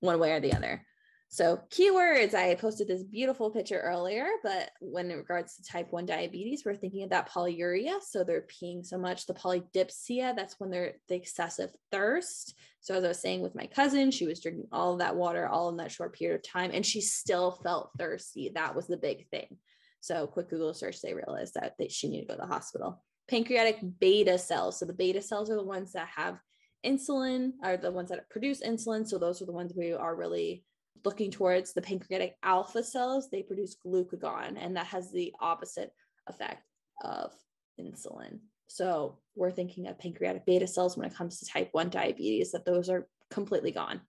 one 0.00 0.18
way 0.18 0.32
or 0.32 0.40
the 0.40 0.52
other 0.52 0.82
so 1.30 1.60
keywords, 1.68 2.32
I 2.32 2.54
posted 2.54 2.88
this 2.88 3.02
beautiful 3.02 3.50
picture 3.50 3.80
earlier, 3.80 4.26
but 4.42 4.70
when 4.80 5.10
in 5.10 5.18
regards 5.18 5.56
to 5.56 5.62
type 5.62 5.92
1 5.92 6.06
diabetes, 6.06 6.62
we're 6.64 6.74
thinking 6.74 7.02
of 7.02 7.10
that 7.10 7.28
polyuria. 7.28 8.00
So 8.02 8.24
they're 8.24 8.46
peeing 8.46 8.84
so 8.84 8.96
much. 8.96 9.26
The 9.26 9.34
polydipsia, 9.34 10.34
that's 10.34 10.58
when 10.58 10.70
they're 10.70 10.94
the 11.08 11.16
excessive 11.16 11.70
thirst. 11.92 12.54
So 12.80 12.94
as 12.94 13.04
I 13.04 13.08
was 13.08 13.20
saying 13.20 13.42
with 13.42 13.54
my 13.54 13.66
cousin, 13.66 14.10
she 14.10 14.26
was 14.26 14.40
drinking 14.40 14.68
all 14.72 14.94
of 14.94 15.00
that 15.00 15.16
water 15.16 15.46
all 15.46 15.68
in 15.68 15.76
that 15.76 15.92
short 15.92 16.14
period 16.14 16.36
of 16.36 16.50
time, 16.50 16.70
and 16.72 16.84
she 16.84 17.02
still 17.02 17.60
felt 17.62 17.90
thirsty. 17.98 18.50
That 18.54 18.74
was 18.74 18.86
the 18.86 18.96
big 18.96 19.28
thing. 19.28 19.58
So 20.00 20.26
quick 20.26 20.50
Google 20.50 20.74
search, 20.74 21.00
they 21.00 21.14
realized 21.14 21.54
that, 21.54 21.74
that 21.78 21.92
she 21.92 22.08
needed 22.08 22.28
to 22.28 22.34
go 22.34 22.40
to 22.40 22.46
the 22.46 22.54
hospital. 22.54 23.02
Pancreatic 23.28 23.78
beta 23.98 24.38
cells. 24.38 24.78
So 24.78 24.86
the 24.86 24.92
beta 24.92 25.20
cells 25.20 25.50
are 25.50 25.56
the 25.56 25.64
ones 25.64 25.92
that 25.92 26.08
have 26.08 26.38
insulin, 26.86 27.52
are 27.62 27.76
the 27.76 27.90
ones 27.90 28.10
that 28.10 28.30
produce 28.30 28.62
insulin. 28.62 29.06
So 29.06 29.18
those 29.18 29.42
are 29.42 29.46
the 29.46 29.52
ones 29.52 29.72
we 29.76 29.92
are 29.92 30.16
really 30.16 30.64
looking 31.04 31.30
towards 31.30 31.72
the 31.72 31.82
pancreatic 31.82 32.36
alpha 32.42 32.82
cells, 32.82 33.30
they 33.30 33.42
produce 33.42 33.76
glucagon, 33.84 34.56
and 34.58 34.76
that 34.76 34.86
has 34.86 35.12
the 35.12 35.32
opposite 35.40 35.92
effect 36.26 36.62
of 37.04 37.32
insulin. 37.80 38.38
So 38.66 39.18
we're 39.34 39.50
thinking 39.50 39.86
of 39.86 39.98
pancreatic 39.98 40.44
beta 40.44 40.66
cells 40.66 40.96
when 40.96 41.06
it 41.06 41.14
comes 41.14 41.38
to 41.38 41.46
type 41.46 41.68
1 41.72 41.90
diabetes, 41.90 42.52
that 42.52 42.64
those 42.64 42.88
are 42.88 43.08
completely 43.30 43.70
gone. 43.70 44.00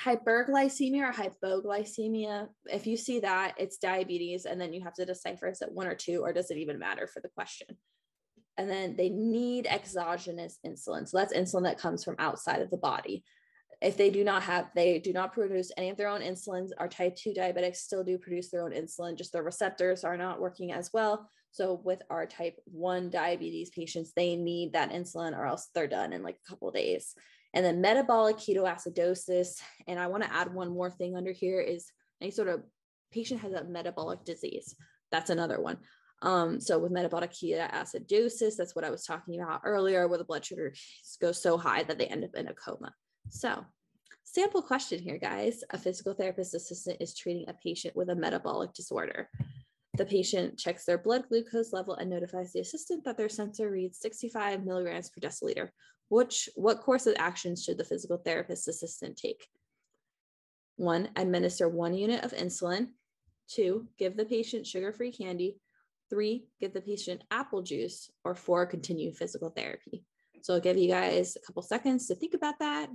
Hyperglycemia 0.00 1.10
or 1.10 1.12
hypoglycemia, 1.12 2.48
if 2.66 2.86
you 2.86 2.96
see 2.96 3.20
that, 3.20 3.54
it's 3.58 3.78
diabetes, 3.78 4.46
and 4.46 4.60
then 4.60 4.72
you 4.72 4.82
have 4.82 4.94
to 4.94 5.04
decipher 5.04 5.48
is 5.48 5.62
it 5.62 5.72
one 5.72 5.86
or 5.86 5.94
two, 5.94 6.22
or 6.22 6.32
does 6.32 6.50
it 6.50 6.58
even 6.58 6.78
matter 6.78 7.06
for 7.06 7.20
the 7.20 7.28
question? 7.28 7.68
And 8.58 8.68
then 8.68 8.96
they 8.96 9.08
need 9.08 9.66
exogenous 9.66 10.58
insulin. 10.66 11.08
So 11.08 11.18
that's 11.18 11.34
insulin 11.34 11.64
that 11.64 11.78
comes 11.78 12.04
from 12.04 12.16
outside 12.18 12.62
of 12.62 12.70
the 12.70 12.78
body 12.78 13.24
if 13.82 13.96
they 13.96 14.10
do 14.10 14.22
not 14.22 14.42
have 14.42 14.70
they 14.74 14.98
do 14.98 15.12
not 15.12 15.32
produce 15.32 15.72
any 15.76 15.90
of 15.90 15.96
their 15.96 16.08
own 16.08 16.20
insulins 16.20 16.70
our 16.78 16.88
type 16.88 17.16
2 17.16 17.34
diabetics 17.36 17.76
still 17.76 18.04
do 18.04 18.16
produce 18.16 18.50
their 18.50 18.62
own 18.62 18.72
insulin 18.72 19.18
just 19.18 19.32
their 19.32 19.42
receptors 19.42 20.04
are 20.04 20.16
not 20.16 20.40
working 20.40 20.72
as 20.72 20.90
well 20.92 21.28
so 21.50 21.80
with 21.84 22.00
our 22.08 22.24
type 22.24 22.56
1 22.66 23.10
diabetes 23.10 23.70
patients 23.70 24.12
they 24.14 24.36
need 24.36 24.72
that 24.72 24.92
insulin 24.92 25.36
or 25.36 25.46
else 25.46 25.68
they're 25.74 25.88
done 25.88 26.12
in 26.12 26.22
like 26.22 26.36
a 26.36 26.48
couple 26.48 26.70
days 26.70 27.14
and 27.54 27.64
then 27.64 27.80
metabolic 27.80 28.36
ketoacidosis 28.36 29.60
and 29.86 29.98
i 29.98 30.06
want 30.06 30.22
to 30.22 30.32
add 30.32 30.52
one 30.52 30.70
more 30.70 30.90
thing 30.90 31.16
under 31.16 31.32
here 31.32 31.60
is 31.60 31.86
any 32.20 32.30
sort 32.30 32.48
of 32.48 32.62
patient 33.12 33.40
has 33.40 33.52
a 33.52 33.64
metabolic 33.64 34.24
disease 34.24 34.74
that's 35.10 35.30
another 35.30 35.60
one 35.60 35.76
um, 36.22 36.60
so 36.60 36.78
with 36.78 36.92
metabolic 36.92 37.32
ketoacidosis, 37.32 38.56
that's 38.56 38.74
what 38.74 38.84
I 38.84 38.90
was 38.90 39.04
talking 39.04 39.40
about 39.40 39.62
earlier, 39.64 40.06
where 40.06 40.18
the 40.18 40.24
blood 40.24 40.44
sugar 40.44 40.72
goes 41.20 41.42
so 41.42 41.58
high 41.58 41.82
that 41.82 41.98
they 41.98 42.06
end 42.06 42.24
up 42.24 42.34
in 42.36 42.46
a 42.46 42.54
coma. 42.54 42.94
So, 43.28 43.64
sample 44.22 44.62
question 44.62 45.00
here, 45.00 45.18
guys. 45.18 45.64
A 45.70 45.78
physical 45.78 46.14
therapist 46.14 46.54
assistant 46.54 46.98
is 47.00 47.16
treating 47.16 47.48
a 47.48 47.54
patient 47.54 47.96
with 47.96 48.08
a 48.08 48.14
metabolic 48.14 48.72
disorder. 48.72 49.28
The 49.94 50.06
patient 50.06 50.58
checks 50.58 50.84
their 50.84 50.96
blood 50.96 51.24
glucose 51.28 51.72
level 51.72 51.96
and 51.96 52.08
notifies 52.08 52.52
the 52.52 52.60
assistant 52.60 53.04
that 53.04 53.18
their 53.18 53.28
sensor 53.28 53.70
reads 53.70 53.98
65 53.98 54.64
milligrams 54.64 55.10
per 55.10 55.20
deciliter. 55.20 55.68
Which, 56.12 56.50
what 56.56 56.82
course 56.82 57.06
of 57.06 57.14
action 57.18 57.56
should 57.56 57.78
the 57.78 57.84
physical 57.84 58.18
therapist 58.18 58.68
assistant 58.68 59.16
take? 59.16 59.46
One, 60.76 61.08
administer 61.16 61.70
one 61.70 61.94
unit 61.94 62.22
of 62.22 62.32
insulin. 62.32 62.88
Two, 63.48 63.88
give 63.98 64.18
the 64.18 64.26
patient 64.26 64.66
sugar 64.66 64.92
free 64.92 65.10
candy. 65.10 65.56
Three, 66.10 66.48
give 66.60 66.74
the 66.74 66.82
patient 66.82 67.24
apple 67.30 67.62
juice. 67.62 68.10
Or 68.26 68.34
four, 68.34 68.66
continue 68.66 69.10
physical 69.14 69.48
therapy. 69.48 70.04
So 70.42 70.52
I'll 70.52 70.60
give 70.60 70.76
you 70.76 70.90
guys 70.90 71.38
a 71.38 71.46
couple 71.46 71.62
seconds 71.62 72.06
to 72.08 72.14
think 72.14 72.34
about 72.34 72.58
that. 72.58 72.90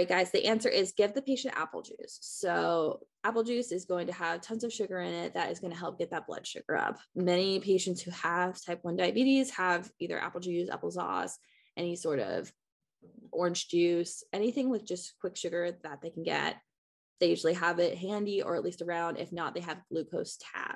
Right, 0.00 0.08
guys, 0.08 0.30
the 0.30 0.46
answer 0.46 0.70
is 0.70 0.94
give 0.96 1.12
the 1.12 1.20
patient 1.20 1.52
apple 1.58 1.82
juice. 1.82 2.18
So, 2.22 3.00
apple 3.22 3.42
juice 3.42 3.70
is 3.70 3.84
going 3.84 4.06
to 4.06 4.14
have 4.14 4.40
tons 4.40 4.64
of 4.64 4.72
sugar 4.72 4.98
in 4.98 5.12
it 5.12 5.34
that 5.34 5.50
is 5.50 5.60
going 5.60 5.74
to 5.74 5.78
help 5.78 5.98
get 5.98 6.10
that 6.12 6.26
blood 6.26 6.46
sugar 6.46 6.74
up. 6.74 6.98
Many 7.14 7.60
patients 7.60 8.00
who 8.00 8.10
have 8.12 8.58
type 8.64 8.78
1 8.80 8.96
diabetes 8.96 9.50
have 9.50 9.90
either 9.98 10.18
apple 10.18 10.40
juice, 10.40 10.70
apple 10.70 10.90
sauce, 10.90 11.36
any 11.76 11.96
sort 11.96 12.18
of 12.18 12.50
orange 13.30 13.68
juice, 13.68 14.24
anything 14.32 14.70
with 14.70 14.86
just 14.86 15.12
quick 15.20 15.36
sugar 15.36 15.76
that 15.82 16.00
they 16.00 16.08
can 16.08 16.22
get. 16.22 16.56
They 17.20 17.28
usually 17.28 17.52
have 17.52 17.78
it 17.78 17.98
handy 17.98 18.40
or 18.40 18.56
at 18.56 18.64
least 18.64 18.80
around. 18.80 19.18
If 19.18 19.32
not, 19.32 19.54
they 19.54 19.60
have 19.60 19.82
glucose 19.90 20.38
tabs 20.54 20.69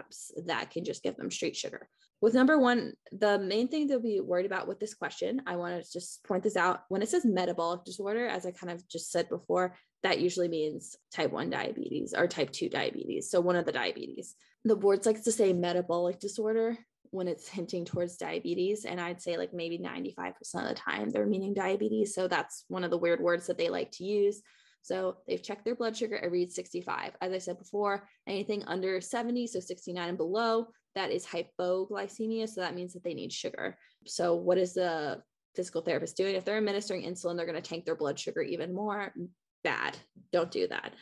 that 0.46 0.70
can 0.70 0.84
just 0.84 1.02
give 1.02 1.16
them 1.16 1.30
straight 1.30 1.56
sugar. 1.56 1.88
With 2.20 2.34
number 2.34 2.58
one, 2.58 2.94
the 3.12 3.38
main 3.38 3.68
thing 3.68 3.88
to 3.88 4.00
be 4.00 4.20
worried 4.20 4.46
about 4.46 4.66
with 4.66 4.80
this 4.80 4.94
question, 4.94 5.42
I 5.46 5.56
want 5.56 5.82
to 5.82 5.92
just 5.92 6.24
point 6.24 6.42
this 6.42 6.56
out. 6.56 6.84
When 6.88 7.02
it 7.02 7.08
says 7.08 7.26
metabolic 7.26 7.84
disorder, 7.84 8.26
as 8.26 8.46
I 8.46 8.50
kind 8.50 8.72
of 8.72 8.88
just 8.88 9.10
said 9.10 9.28
before, 9.28 9.76
that 10.02 10.20
usually 10.20 10.48
means 10.48 10.96
type 11.12 11.32
1 11.32 11.50
diabetes 11.50 12.14
or 12.16 12.26
type 12.26 12.50
2 12.50 12.68
diabetes. 12.68 13.30
So 13.30 13.40
one 13.40 13.56
of 13.56 13.66
the 13.66 13.72
diabetes. 13.72 14.36
The 14.64 14.76
boards 14.76 15.06
likes 15.06 15.22
to 15.22 15.32
say 15.32 15.52
metabolic 15.52 16.18
disorder 16.18 16.78
when 17.10 17.28
it's 17.28 17.48
hinting 17.48 17.84
towards 17.84 18.16
diabetes. 18.16 18.84
And 18.84 19.00
I'd 19.00 19.20
say 19.20 19.36
like 19.36 19.52
maybe 19.52 19.78
95% 19.78 20.32
of 20.54 20.68
the 20.68 20.74
time 20.74 21.10
they're 21.10 21.26
meaning 21.26 21.54
diabetes. 21.54 22.14
So 22.14 22.26
that's 22.26 22.64
one 22.68 22.84
of 22.84 22.90
the 22.90 22.98
weird 22.98 23.20
words 23.20 23.46
that 23.46 23.58
they 23.58 23.68
like 23.68 23.90
to 23.92 24.04
use. 24.04 24.42
So 24.84 25.16
they've 25.26 25.42
checked 25.42 25.64
their 25.64 25.74
blood 25.74 25.96
sugar, 25.96 26.16
it 26.16 26.30
reads 26.30 26.54
65. 26.54 27.12
As 27.22 27.32
I 27.32 27.38
said 27.38 27.58
before, 27.58 28.06
anything 28.26 28.62
under 28.66 29.00
70, 29.00 29.46
so 29.46 29.58
69 29.58 30.10
and 30.10 30.18
below, 30.18 30.66
that 30.94 31.10
is 31.10 31.24
hypoglycemia. 31.24 32.46
So 32.46 32.60
that 32.60 32.74
means 32.74 32.92
that 32.92 33.02
they 33.02 33.14
need 33.14 33.32
sugar. 33.32 33.78
So 34.04 34.34
what 34.34 34.58
is 34.58 34.74
the 34.74 35.22
physical 35.56 35.80
therapist 35.80 36.18
doing? 36.18 36.34
If 36.34 36.44
they're 36.44 36.58
administering 36.58 37.02
insulin, 37.02 37.38
they're 37.38 37.46
going 37.46 37.60
to 37.60 37.66
tank 37.66 37.86
their 37.86 37.96
blood 37.96 38.18
sugar 38.18 38.42
even 38.42 38.74
more. 38.74 39.14
bad. 39.62 39.96
Don't 40.32 40.50
do 40.50 40.68
that. 40.68 40.92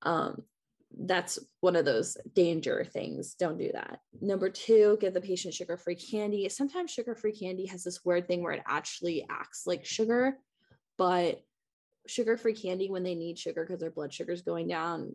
Um, 0.00 0.42
that's 0.98 1.38
one 1.60 1.76
of 1.76 1.84
those 1.84 2.16
danger 2.34 2.82
things. 2.82 3.34
Don't 3.34 3.58
do 3.58 3.70
that. 3.74 4.00
Number 4.22 4.48
two, 4.48 4.96
give 5.02 5.12
the 5.12 5.20
patient 5.20 5.52
sugar 5.52 5.76
free 5.76 5.96
candy. 5.96 6.48
Sometimes 6.48 6.90
sugar 6.90 7.14
free 7.14 7.32
candy 7.32 7.66
has 7.66 7.84
this 7.84 8.06
weird 8.06 8.26
thing 8.26 8.42
where 8.42 8.54
it 8.54 8.62
actually 8.66 9.26
acts 9.28 9.66
like 9.66 9.84
sugar, 9.84 10.38
but 10.96 11.42
sugar 12.08 12.36
free 12.36 12.54
candy, 12.54 12.90
when 12.90 13.02
they 13.02 13.14
need 13.14 13.38
sugar 13.38 13.64
because 13.64 13.80
their 13.80 13.90
blood 13.90 14.12
sugar 14.12 14.32
is 14.32 14.42
going 14.42 14.68
down, 14.68 15.14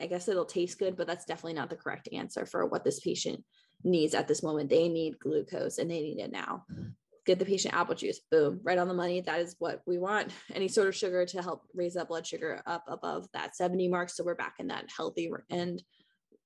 I 0.00 0.06
guess 0.06 0.28
it'll 0.28 0.44
taste 0.44 0.78
good, 0.78 0.96
but 0.96 1.06
that's 1.06 1.24
definitely 1.24 1.54
not 1.54 1.70
the 1.70 1.76
correct 1.76 2.08
answer 2.12 2.46
for 2.46 2.66
what 2.66 2.84
this 2.84 3.00
patient 3.00 3.44
needs 3.84 4.14
at 4.14 4.28
this 4.28 4.42
moment. 4.42 4.70
They 4.70 4.88
need 4.88 5.18
glucose 5.18 5.78
and 5.78 5.90
they 5.90 6.00
need 6.00 6.18
it 6.18 6.32
now. 6.32 6.64
Get 7.24 7.38
the 7.38 7.44
patient 7.44 7.74
apple 7.74 7.94
juice. 7.94 8.20
Boom. 8.30 8.60
Right 8.64 8.78
on 8.78 8.88
the 8.88 8.94
money. 8.94 9.20
That 9.20 9.40
is 9.40 9.54
what 9.58 9.82
we 9.86 9.98
want. 9.98 10.32
Any 10.54 10.68
sort 10.68 10.88
of 10.88 10.96
sugar 10.96 11.24
to 11.26 11.42
help 11.42 11.62
raise 11.74 11.94
that 11.94 12.08
blood 12.08 12.26
sugar 12.26 12.62
up 12.66 12.84
above 12.88 13.28
that 13.32 13.54
70 13.54 13.88
mark. 13.88 14.10
So 14.10 14.24
we're 14.24 14.34
back 14.34 14.54
in 14.58 14.68
that 14.68 14.90
healthy 14.94 15.30
and 15.50 15.82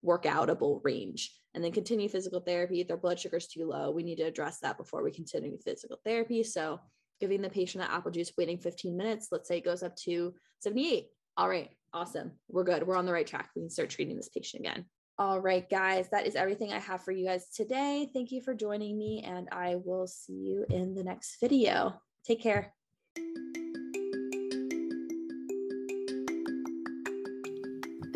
workoutable 0.05 0.81
range. 0.85 1.33
And 1.55 1.65
then 1.65 1.73
continue 1.73 2.09
physical 2.09 2.41
therapy. 2.41 2.81
If 2.81 2.89
their 2.89 2.99
blood 2.99 3.19
sugar 3.19 3.39
is 3.39 3.47
too 3.47 3.67
low 3.67 3.91
we 3.91 4.03
need 4.03 4.17
to 4.17 4.25
address 4.25 4.59
that 4.61 4.77
before 4.77 5.03
we 5.03 5.11
continue 5.11 5.57
physical 5.59 5.99
therapy. 6.05 6.43
So 6.43 6.81
giving 7.21 7.43
the 7.43 7.49
patient 7.49 7.85
the 7.85 7.93
apple 7.93 8.11
juice 8.11 8.33
waiting 8.39 8.59
15 8.59 8.97
minutes 8.97 9.29
let's 9.31 9.49
say 9.49 9.59
it 9.59 9.65
goes 9.65 9.83
up 9.83 9.97
to 9.97 10.35
78 10.61 11.09
all 11.37 11.49
right 11.49 11.71
awesome 11.93 12.33
we're 12.49 12.65
good 12.65 12.87
we're 12.87 12.97
on 12.97 13.07
the 13.07 13.13
right 13.13 13.27
track 13.27 13.51
we 13.55 13.63
can 13.63 13.71
start 13.71 13.91
treating 13.91 14.17
this 14.17 14.29
patient 14.29 14.61
again 14.61 14.85
all 15.19 15.41
right, 15.41 15.69
guys, 15.71 16.11
that 16.11 16.27
is 16.27 16.37
everything 16.37 16.75
I 16.75 16.79
have 16.79 17.03
for 17.03 17.11
you 17.11 17.25
guys 17.25 17.49
today. 17.49 18.11
Thank 18.13 18.33
you 18.33 18.43
for 18.43 18.55
joining 18.55 18.99
me, 18.99 19.25
and 19.27 19.49
I 19.51 19.77
will 19.83 20.07
see 20.07 20.35
you 20.35 20.67
in 20.69 20.95
the 20.95 21.03
next 21.03 21.39
video. 21.41 21.99
Take 22.27 22.43
care. 22.43 22.75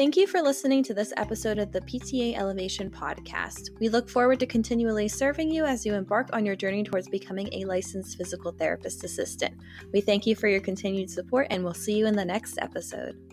Thank 0.01 0.17
you 0.17 0.27
for 0.27 0.41
listening 0.41 0.83
to 0.85 0.95
this 0.95 1.13
episode 1.19 1.59
of 1.59 1.73
the 1.73 1.83
PTA 1.83 2.35
Elevation 2.35 2.89
Podcast. 2.89 3.79
We 3.81 3.91
look 3.91 4.09
forward 4.09 4.41
to 4.41 4.47
continually 4.47 5.09
serving 5.09 5.51
you 5.51 5.67
as 5.67 5.85
you 5.85 5.93
embark 5.93 6.31
on 6.33 6.47
your 6.47 6.57
journey 6.57 6.83
towards 6.83 7.07
becoming 7.11 7.51
a 7.53 7.67
licensed 7.67 8.17
physical 8.17 8.51
therapist 8.51 9.05
assistant. 9.05 9.53
We 9.93 10.01
thank 10.01 10.27
you 10.27 10.35
for 10.35 10.49
your 10.49 10.63
continued 10.63 11.11
support, 11.11 11.49
and 11.51 11.63
we'll 11.63 11.75
see 11.75 11.99
you 11.99 12.07
in 12.07 12.17
the 12.17 12.25
next 12.25 12.57
episode. 12.63 13.30